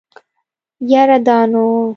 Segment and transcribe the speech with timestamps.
[0.91, 1.65] يره دا نو.